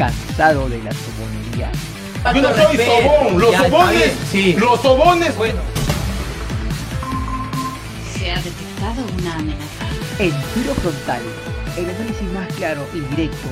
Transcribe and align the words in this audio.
cansado 0.00 0.66
de 0.70 0.82
la 0.82 0.92
sobonería? 0.92 1.70
Yo 2.34 2.40
no 2.40 2.54
soy 2.54 2.76
sobón, 2.78 3.38
los 3.38 3.50
Ya, 3.52 3.68
sobones, 3.68 4.12
sí. 4.32 4.54
los 4.54 4.80
sobones. 4.80 5.36
Bueno, 5.36 5.60
Se 8.16 8.30
ha 8.30 8.36
detectado 8.36 9.04
una 9.18 9.34
amenaza. 9.36 9.84
En 10.18 10.30
tiro 10.54 10.74
frontal, 10.76 11.20
el 11.76 11.84
análisis 11.90 12.32
más 12.32 12.48
claro 12.54 12.86
y 12.94 13.00
directo 13.14 13.48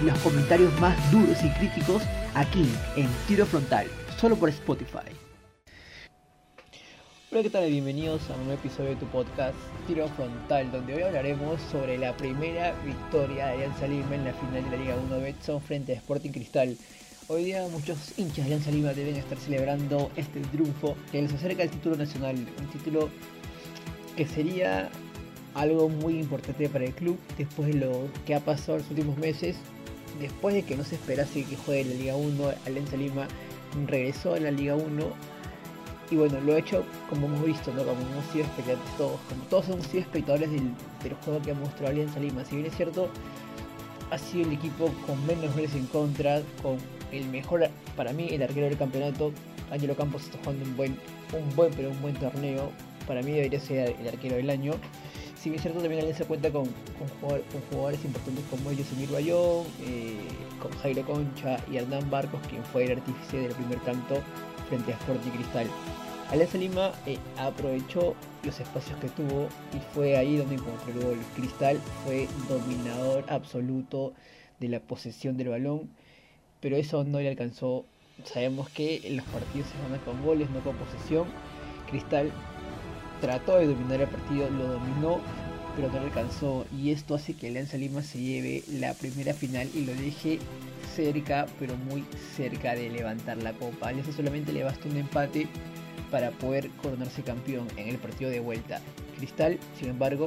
y 0.00 0.06
los 0.06 0.18
comentarios 0.20 0.72
más 0.80 0.94
duros 1.10 1.36
y 1.44 1.50
críticos 1.58 2.02
aquí 2.34 2.66
en 2.96 3.06
tiro 3.28 3.44
frontal, 3.44 3.86
solo 4.18 4.36
por 4.36 4.48
Spotify. 4.48 5.10
Hola, 7.32 7.44
¿qué 7.44 7.50
tal? 7.50 7.70
Bienvenidos 7.70 8.28
a 8.28 8.34
un 8.34 8.46
nuevo 8.46 8.60
episodio 8.60 8.90
de 8.90 8.96
tu 8.96 9.06
podcast 9.06 9.54
Tiro 9.86 10.08
Frontal, 10.08 10.72
donde 10.72 10.94
hoy 10.96 11.02
hablaremos 11.02 11.60
sobre 11.70 11.96
la 11.96 12.16
primera 12.16 12.74
victoria 12.84 13.46
de 13.46 13.52
Alianza 13.52 13.86
Lima 13.86 14.16
en 14.16 14.24
la 14.24 14.32
final 14.32 14.64
de 14.64 14.70
la 14.76 14.82
Liga 14.82 14.96
1 14.96 15.20
Betson 15.20 15.62
frente 15.62 15.92
a 15.92 15.94
Sporting 15.94 16.30
Cristal. 16.30 16.76
Hoy 17.28 17.44
día 17.44 17.68
muchos 17.68 18.18
hinchas 18.18 18.38
de 18.38 18.42
Alianza 18.42 18.72
Lima 18.72 18.94
deben 18.94 19.14
estar 19.14 19.38
celebrando 19.38 20.10
este 20.16 20.40
triunfo 20.40 20.96
que 21.12 21.22
les 21.22 21.32
acerca 21.32 21.62
al 21.62 21.70
título 21.70 21.94
nacional, 21.94 22.34
un 22.34 22.66
título 22.72 23.08
que 24.16 24.26
sería 24.26 24.90
algo 25.54 25.88
muy 25.88 26.18
importante 26.18 26.68
para 26.68 26.84
el 26.84 26.94
club 26.94 27.16
después 27.38 27.68
de 27.68 27.74
lo 27.74 28.08
que 28.26 28.34
ha 28.34 28.40
pasado 28.40 28.78
en 28.78 28.82
los 28.82 28.90
últimos 28.90 29.16
meses, 29.18 29.54
después 30.20 30.52
de 30.52 30.64
que 30.64 30.74
no 30.74 30.82
se 30.82 30.96
esperase 30.96 31.44
que 31.44 31.54
juegue 31.54 31.94
la 31.94 31.94
Liga 31.94 32.16
1, 32.16 32.50
Alianza 32.66 32.96
Lima 32.96 33.28
regresó 33.86 34.34
a 34.34 34.40
la 34.40 34.50
Liga 34.50 34.74
1 34.74 35.39
y 36.10 36.16
bueno, 36.16 36.40
lo 36.40 36.56
he 36.56 36.60
hecho 36.60 36.84
como 37.08 37.26
hemos 37.26 37.44
visto, 37.44 37.72
¿no? 37.72 37.84
Como 37.84 38.00
hemos 38.00 38.24
sido 38.32 38.44
espectadores 38.44 38.96
todos, 38.96 39.20
como 39.28 39.42
todos 39.44 39.68
hemos 39.68 39.86
sido 39.86 40.02
espectadores 40.02 40.50
del, 40.50 40.70
del 41.02 41.14
juego 41.24 41.40
que 41.42 41.50
ha 41.52 41.54
mostrado 41.54 41.92
Alianza 41.92 42.18
Lima. 42.20 42.44
Si 42.44 42.56
bien 42.56 42.66
es 42.66 42.76
cierto, 42.76 43.08
ha 44.10 44.18
sido 44.18 44.48
el 44.48 44.54
equipo 44.54 44.90
con 45.06 45.24
menos 45.26 45.54
goles 45.54 45.74
en 45.74 45.86
contra, 45.86 46.42
con 46.62 46.78
el 47.12 47.26
mejor, 47.26 47.68
para 47.96 48.12
mí, 48.12 48.28
el 48.30 48.42
arquero 48.42 48.66
del 48.66 48.76
campeonato. 48.76 49.32
Angelo 49.70 49.94
Campos 49.94 50.24
está 50.24 50.38
jugando 50.38 50.64
un 50.64 50.76
buen, 50.76 50.96
un 51.32 51.54
buen, 51.54 51.72
pero 51.74 51.90
un 51.90 52.02
buen 52.02 52.14
torneo. 52.14 52.70
Para 53.06 53.22
mí 53.22 53.30
debería 53.32 53.60
ser 53.60 53.94
el 54.00 54.08
arquero 54.08 54.34
del 54.36 54.50
año. 54.50 54.72
Si 55.40 55.48
bien 55.48 55.56
es 55.56 55.62
cierto, 55.62 55.80
también 55.80 56.00
Alianza 56.02 56.24
cuenta 56.24 56.50
con, 56.50 56.64
con, 56.66 57.08
jugador- 57.20 57.44
con 57.52 57.60
jugadores 57.70 58.04
importantes 58.04 58.44
como 58.50 58.72
Yosemir 58.72 59.10
Bayón, 59.10 59.64
eh, 59.86 60.18
con 60.60 60.70
Jairo 60.78 61.04
Concha 61.06 61.56
y 61.72 61.76
Hernán 61.76 62.10
Barcos, 62.10 62.40
quien 62.48 62.62
fue 62.64 62.84
el 62.84 62.98
artífice 62.98 63.38
del 63.38 63.52
primer 63.52 63.78
canto 63.78 64.16
frente 64.70 64.92
a 64.94 64.96
Sporting 64.96 65.30
Cristal. 65.30 65.66
Alianza 66.30 66.58
Lima 66.58 66.92
eh, 67.06 67.18
aprovechó 67.36 68.14
los 68.44 68.60
espacios 68.60 68.98
que 69.00 69.08
tuvo 69.08 69.48
y 69.74 69.80
fue 69.92 70.16
ahí 70.16 70.36
donde 70.36 70.54
encontró 70.54 70.92
el 70.92 71.04
gol. 71.04 71.18
Cristal 71.34 71.78
fue 72.04 72.28
dominador 72.48 73.24
absoluto 73.28 74.14
de 74.60 74.68
la 74.68 74.78
posesión 74.80 75.36
del 75.36 75.48
balón, 75.48 75.90
pero 76.60 76.76
eso 76.76 77.02
no 77.02 77.18
le 77.18 77.28
alcanzó. 77.28 77.84
Sabemos 78.24 78.68
que 78.70 79.02
los 79.10 79.24
partidos 79.26 79.68
se 79.68 79.82
ganan 79.82 79.98
con 80.04 80.24
goles, 80.24 80.48
no 80.50 80.60
con 80.60 80.76
posesión. 80.76 81.26
Cristal 81.90 82.30
trató 83.20 83.56
de 83.56 83.66
dominar 83.66 84.00
el 84.00 84.08
partido, 84.08 84.48
lo 84.50 84.68
dominó, 84.68 85.18
pero 85.74 85.88
no 85.88 85.98
le 85.98 86.06
alcanzó. 86.06 86.64
Y 86.78 86.92
esto 86.92 87.16
hace 87.16 87.34
que 87.34 87.48
Alianza 87.48 87.76
Lima 87.76 88.02
se 88.02 88.20
lleve 88.20 88.62
la 88.70 88.94
primera 88.94 89.34
final 89.34 89.68
y 89.74 89.84
lo 89.84 89.94
deje 89.94 90.38
cerca, 90.94 91.46
pero 91.58 91.76
muy 91.76 92.04
cerca 92.36 92.74
de 92.74 92.90
levantar 92.90 93.38
la 93.38 93.52
copa. 93.52 93.88
Alianza 93.88 94.12
solamente 94.12 94.52
le 94.52 94.64
basta 94.64 94.88
un 94.88 94.96
empate 94.96 95.48
para 96.10 96.30
poder 96.32 96.70
coronarse 96.82 97.22
campeón 97.22 97.68
en 97.76 97.88
el 97.88 97.98
partido 97.98 98.30
de 98.30 98.40
vuelta. 98.40 98.80
Cristal, 99.16 99.58
sin 99.78 99.90
embargo, 99.90 100.26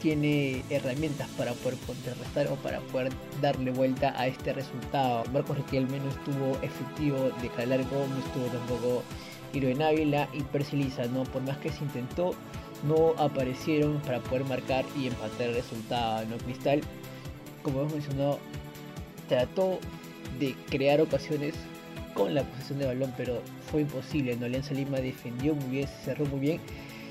tiene 0.00 0.62
herramientas 0.70 1.28
para 1.36 1.52
poder 1.54 1.78
contrarrestar 1.86 2.48
o 2.48 2.56
para 2.56 2.80
poder 2.80 3.12
darle 3.40 3.70
vuelta 3.70 4.14
a 4.16 4.26
este 4.26 4.52
resultado. 4.52 5.24
Marcos 5.32 5.56
Riquelme 5.56 5.98
no 5.98 6.10
estuvo 6.10 6.56
efectivo 6.62 7.30
de 7.40 7.48
cara 7.48 7.62
al 7.62 7.72
arco, 7.72 8.06
no 8.08 8.18
estuvo 8.18 8.46
tampoco 8.46 9.02
Irwin 9.52 9.82
Ávila 9.82 10.28
y 10.32 10.42
Percy 10.42 10.92
no 11.12 11.24
por 11.24 11.42
más 11.42 11.56
que 11.58 11.70
se 11.70 11.84
intentó, 11.84 12.34
no 12.86 13.14
aparecieron 13.18 14.00
para 14.02 14.20
poder 14.20 14.44
marcar 14.44 14.84
y 14.96 15.06
empatar 15.06 15.48
el 15.48 15.54
resultado. 15.54 16.24
¿no? 16.26 16.36
Cristal, 16.38 16.82
como 17.62 17.80
hemos 17.80 17.94
mencionado, 17.94 18.38
trató 19.28 19.78
de 20.38 20.54
crear 20.68 21.00
ocasiones 21.00 21.54
con 22.14 22.34
la 22.34 22.42
posesión 22.42 22.78
de 22.78 22.86
balón, 22.86 23.12
pero 23.16 23.42
fue 23.70 23.82
imposible. 23.82 24.36
¿no? 24.36 24.46
Alianza 24.46 24.74
Lima 24.74 24.98
defendió 24.98 25.54
muy 25.54 25.70
bien, 25.70 25.88
se 25.88 26.04
cerró 26.04 26.26
muy 26.26 26.40
bien 26.40 26.60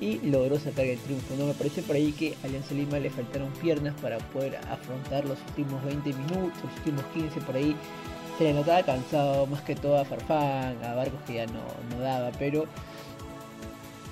y 0.00 0.18
logró 0.18 0.58
sacar 0.58 0.86
el 0.86 0.98
triunfo. 0.98 1.34
No 1.36 1.46
me 1.46 1.54
parece 1.54 1.82
por 1.82 1.96
ahí 1.96 2.12
que 2.12 2.34
a 2.42 2.46
Alianza 2.46 2.74
Lima 2.74 2.98
le 2.98 3.10
faltaron 3.10 3.50
piernas 3.62 3.94
para 4.00 4.18
poder 4.18 4.56
afrontar 4.70 5.24
los 5.26 5.38
últimos 5.48 5.84
20 5.84 6.12
minutos, 6.12 6.62
los 6.64 6.76
últimos 6.78 7.04
15 7.14 7.40
por 7.42 7.56
ahí. 7.56 7.76
Se 8.38 8.44
le 8.44 8.52
notaba 8.52 8.82
cansado, 8.82 9.46
más 9.46 9.62
que 9.62 9.74
todo 9.74 9.98
a 9.98 10.04
Farfán, 10.04 10.82
a 10.84 10.94
Barcos 10.94 11.20
que 11.26 11.34
ya 11.34 11.46
no, 11.46 11.62
no 11.90 12.02
daba, 12.02 12.30
pero 12.38 12.66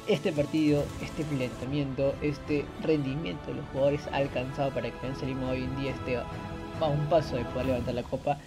este 0.06 0.32
partido, 0.32 0.84
este 1.02 1.24
planteamiento, 1.24 2.14
este 2.22 2.64
rendimiento 2.82 3.46
de 3.48 3.54
los 3.54 3.68
jugadores 3.68 4.06
ha 4.12 4.16
alcanzado 4.16 4.70
para 4.70 4.90
que 4.90 4.98
Alianza 4.98 5.26
Lima 5.26 5.50
hoy 5.50 5.64
en 5.64 5.76
día 5.76 5.90
esté 5.90 6.18
a 6.80 6.86
un 6.86 7.06
paso 7.08 7.36
de 7.36 7.44
poder 7.44 7.66
levantar 7.66 7.94
la 7.94 8.02
copa. 8.02 8.38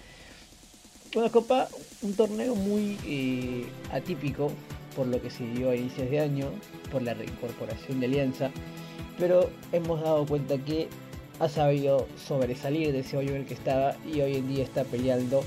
Una 1.16 1.30
copa, 1.30 1.68
un 2.02 2.14
torneo 2.14 2.56
muy 2.56 2.98
eh, 3.06 3.66
atípico 3.92 4.52
por 4.96 5.08
lo 5.08 5.22
que 5.22 5.30
se 5.30 5.46
dio 5.52 5.70
a 5.70 5.76
inicios 5.76 6.10
de 6.10 6.20
año, 6.20 6.50
por 6.92 7.02
la 7.04 7.14
reincorporación 7.14 8.00
de 8.00 8.08
Alianza, 8.08 8.50
pero 9.18 9.50
hemos 9.72 10.02
dado 10.02 10.26
cuenta 10.26 10.58
que 10.58 10.90
ha 11.40 11.48
sabido 11.48 12.08
sobresalir 12.28 12.92
de 12.92 13.00
ese 13.00 13.16
hoyo 13.16 13.32
en 13.32 13.42
el 13.42 13.46
que 13.46 13.54
estaba 13.54 13.96
y 14.06 14.22
hoy 14.22 14.36
en 14.36 14.48
día 14.48 14.64
está 14.64 14.84
peleando 14.84 15.44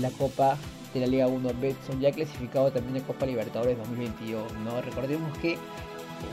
la 0.00 0.10
copa 0.10 0.58
de 0.92 1.00
la 1.00 1.06
Liga 1.06 1.28
1 1.28 1.50
Betson, 1.60 2.00
ya 2.00 2.10
clasificado 2.10 2.72
también 2.72 3.02
a 3.02 3.06
Copa 3.06 3.26
Libertadores 3.26 3.78
2022. 3.78 4.52
¿no? 4.64 4.82
Recordemos 4.82 5.36
que 5.38 5.56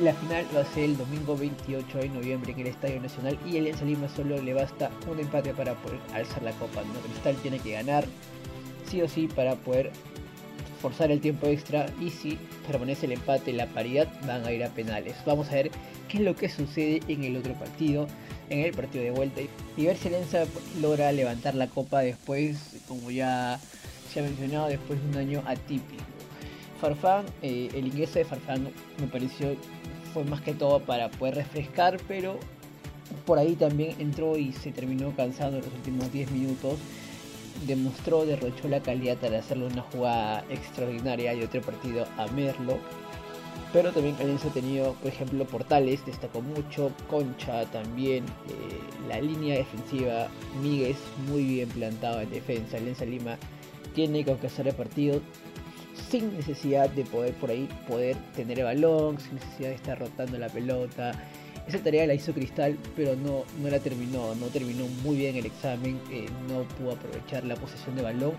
la 0.01 0.13
final 0.13 0.45
va 0.55 0.61
a 0.61 0.65
ser 0.65 0.83
el 0.83 0.97
domingo 0.97 1.35
28 1.35 1.97
de 1.97 2.09
noviembre 2.09 2.51
en 2.51 2.59
el 2.59 2.67
Estadio 2.67 3.01
Nacional 3.01 3.37
y 3.45 3.57
Alianza 3.57 3.85
Lima 3.85 4.07
solo 4.09 4.41
le 4.41 4.53
basta 4.53 4.91
un 5.09 5.19
empate 5.19 5.53
para 5.53 5.73
poder 5.75 5.99
alzar 6.13 6.43
la 6.43 6.51
copa. 6.51 6.81
¿no? 6.83 6.99
Cristal 7.01 7.35
tiene 7.37 7.59
que 7.59 7.71
ganar 7.71 8.05
sí 8.89 9.01
o 9.01 9.07
sí 9.07 9.27
para 9.27 9.55
poder 9.55 9.91
forzar 10.81 11.11
el 11.11 11.19
tiempo 11.19 11.47
extra 11.47 11.87
y 11.99 12.11
si 12.11 12.37
permanece 12.67 13.07
el 13.07 13.13
empate, 13.13 13.53
la 13.53 13.65
paridad, 13.67 14.07
van 14.25 14.45
a 14.45 14.51
ir 14.51 14.63
a 14.63 14.69
penales. 14.69 15.15
Vamos 15.25 15.49
a 15.49 15.55
ver 15.55 15.71
qué 16.07 16.17
es 16.19 16.23
lo 16.23 16.35
que 16.35 16.49
sucede 16.49 17.01
en 17.07 17.23
el 17.23 17.35
otro 17.35 17.53
partido, 17.53 18.07
en 18.49 18.59
el 18.59 18.73
partido 18.73 19.03
de 19.03 19.11
vuelta 19.11 19.41
y 19.75 19.85
ver 19.85 19.97
si 19.97 20.09
Alianza 20.09 20.45
logra 20.79 21.11
levantar 21.11 21.55
la 21.55 21.67
copa 21.67 22.01
después, 22.01 22.77
como 22.87 23.09
ya 23.09 23.59
se 24.11 24.19
ha 24.19 24.23
mencionado, 24.23 24.67
después 24.67 25.01
de 25.01 25.09
un 25.09 25.17
año 25.17 25.43
atípico. 25.45 26.03
Farfán, 26.79 27.25
eh, 27.41 27.69
el 27.73 27.87
ingreso 27.87 28.19
de 28.19 28.25
Farfán 28.25 28.69
me 28.99 29.07
pareció 29.07 29.55
fue 30.13 30.23
más 30.23 30.41
que 30.41 30.53
todo 30.53 30.79
para 30.79 31.09
poder 31.09 31.35
refrescar, 31.35 31.97
pero 32.07 32.37
por 33.25 33.39
ahí 33.39 33.55
también 33.55 33.95
entró 33.99 34.37
y 34.37 34.51
se 34.51 34.71
terminó 34.71 35.15
cansando 35.15 35.57
en 35.57 35.65
los 35.65 35.73
últimos 35.73 36.11
10 36.11 36.31
minutos 36.31 36.77
demostró, 37.65 38.25
derrochó 38.25 38.67
la 38.67 38.81
calidad 38.81 39.17
para 39.17 39.39
hacerle 39.39 39.67
una 39.67 39.81
jugada 39.81 40.43
extraordinaria 40.49 41.33
y 41.33 41.43
otro 41.43 41.61
partido 41.61 42.05
a 42.17 42.27
Merlo. 42.27 42.77
Pero 43.73 43.91
también 43.91 44.15
Alianza 44.19 44.47
ha 44.47 44.53
tenido, 44.53 44.93
por 44.93 45.07
ejemplo, 45.11 45.45
Portales, 45.45 46.05
destacó 46.05 46.41
mucho, 46.41 46.91
Concha 47.09 47.65
también, 47.65 48.23
eh, 48.25 48.79
la 49.09 49.19
línea 49.19 49.57
defensiva, 49.57 50.29
Míguez 50.61 50.97
muy 51.27 51.43
bien 51.43 51.69
plantado 51.69 52.21
en 52.21 52.29
defensa, 52.29 52.77
Alianza 52.77 53.05
Lima 53.05 53.37
tiene 53.93 54.23
que 54.23 54.31
hacer 54.31 54.67
el 54.67 54.75
partido 54.75 55.21
sin 56.09 56.35
necesidad 56.35 56.89
de 56.89 57.03
poder 57.05 57.33
por 57.35 57.49
ahí 57.49 57.67
poder 57.87 58.15
tener 58.35 58.59
el 58.59 58.65
balón, 58.65 59.19
sin 59.19 59.35
necesidad 59.35 59.69
de 59.69 59.75
estar 59.75 59.99
rotando 59.99 60.37
la 60.37 60.49
pelota. 60.49 61.11
Esa 61.67 61.79
tarea 61.79 62.07
la 62.07 62.13
hizo 62.13 62.33
Cristal, 62.33 62.77
pero 62.95 63.15
no, 63.15 63.43
no 63.61 63.69
la 63.69 63.79
terminó, 63.79 64.33
no 64.35 64.47
terminó 64.47 64.85
muy 65.03 65.17
bien 65.17 65.35
el 65.35 65.45
examen, 65.45 65.99
eh, 66.09 66.27
no 66.47 66.63
pudo 66.63 66.93
aprovechar 66.93 67.43
la 67.43 67.55
posesión 67.55 67.95
de 67.97 68.03
balón 68.03 68.33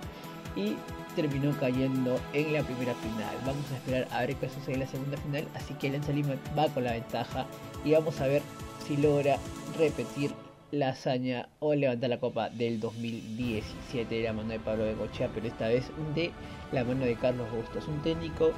y 0.57 0.77
terminó 1.15 1.53
cayendo 1.59 2.19
en 2.33 2.55
la 2.55 2.63
primera 2.63 2.95
final. 2.95 3.37
Vamos 3.45 3.71
a 3.71 3.77
esperar 3.77 4.09
a 4.11 4.21
ver 4.21 4.35
qué 4.37 4.49
sucede 4.49 4.75
en 4.75 4.81
la 4.81 4.87
segunda 4.87 5.19
final, 5.19 5.47
así 5.55 5.75
que 5.75 5.89
Alianza 5.89 6.13
Lima 6.13 6.37
va 6.57 6.69
con 6.69 6.85
la 6.85 6.93
ventaja 6.93 7.47
y 7.85 7.93
vamos 7.93 8.19
a 8.21 8.27
ver 8.27 8.43
si 8.87 8.97
logra 8.97 9.37
repetir 9.77 10.33
la 10.71 10.91
hazaña 10.91 11.49
o 11.61 11.75
levantar 11.75 12.11
la 12.11 12.21
copa 12.21 12.51
del 12.51 12.81
2017 12.81 14.15
de 14.15 14.23
la 14.23 14.33
mano 14.33 14.51
de 14.51 14.61
Pablo 14.61 14.85
de 14.85 14.95
Cochea, 14.95 15.31
pero 15.35 15.47
esta 15.47 15.69
vez 15.69 15.85
de 16.15 16.31
la 16.73 16.85
mano 16.85 17.05
de 17.05 17.17
Carlos 17.17 17.51
Bustos, 17.51 17.89
un 17.89 18.03
técnico 18.03 18.53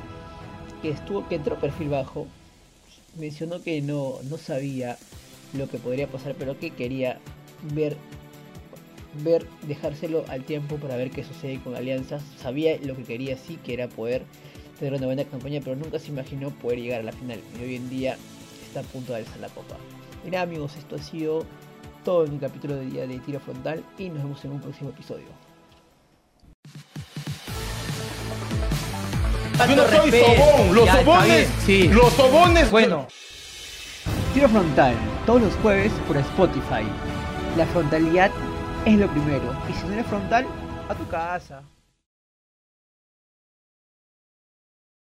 que 0.83 0.91
estuvo 0.91 1.29
que 1.29 1.37
entró 1.37 1.59
perfil 1.61 1.91
bajo, 1.91 2.27
mencionó 3.17 3.63
que 3.63 3.81
no, 3.81 4.15
no 4.29 4.39
sabía 4.39 4.97
lo 5.53 5.69
que 5.69 5.79
podría 5.79 6.07
pasar, 6.07 6.35
pero 6.39 6.59
que 6.59 6.71
quería 6.71 7.19
ver, 7.75 7.97
ver, 9.23 9.47
dejárselo 9.67 10.25
al 10.29 10.45
tiempo 10.45 10.77
para 10.77 10.97
ver 10.97 11.11
qué 11.11 11.25
sucede 11.25 11.61
con 11.61 11.75
Alianza. 11.75 12.21
Sabía 12.39 12.79
lo 12.83 12.97
que 12.97 13.05
quería 13.05 13.37
sí, 13.37 13.59
que 13.65 13.75
era 13.75 13.89
poder 13.89 14.23
tener 14.79 14.95
una 14.95 15.07
buena 15.07 15.25
campaña, 15.25 15.61
pero 15.63 15.77
nunca 15.77 15.99
se 15.99 16.09
imaginó 16.09 16.51
poder 16.51 16.81
llegar 16.81 17.01
a 17.01 17.05
la 17.05 17.13
final. 17.13 17.41
Y 17.59 17.65
hoy 17.65 17.77
en 17.77 17.91
día 17.91 18.17
está 18.67 18.81
a 18.81 18.85
punto 18.85 19.13
de 19.13 19.21
alzar 19.21 19.41
la 19.41 19.49
copa. 19.49 19.77
Mira 20.25 20.43
amigos, 20.43 20.77
esto 20.77 20.97
ha 20.97 21.03
sido 21.03 21.45
todo 22.05 22.25
en 22.27 22.35
el 22.35 22.41
capítulo 22.41 22.75
de 22.77 22.87
día 22.87 23.07
de 23.07 23.19
Tiro 23.19 23.41
Frontal 23.41 23.85
y 23.99 24.09
nos 24.09 24.23
vemos 24.23 24.45
en 24.45 24.53
un 24.53 24.61
próximo 24.61 24.91
episodio. 24.91 25.27
Yo 29.69 29.77
no 29.77 29.87
soy 29.89 30.11
sobón. 30.11 30.75
Los 30.75 30.85
Ya, 30.87 30.97
sobones. 31.05 31.49
sí. 31.67 31.89
Los 31.89 32.13
sobones. 32.15 32.71
Bueno, 32.71 33.07
Tiro 34.33 34.49
Frontal, 34.49 34.95
todos 35.27 35.43
los 35.43 35.55
jueves 35.57 35.93
por 36.07 36.17
Spotify. 36.17 36.85
La 37.57 37.67
frontalidad 37.67 38.31
es 38.87 38.99
lo 38.99 39.07
primero. 39.09 39.53
Y 39.69 39.73
si 39.75 39.87
no 39.87 39.93
eres 39.95 40.07
frontal, 40.07 40.47
a 40.89 40.95
tu 40.95 41.07
casa. 41.09 41.63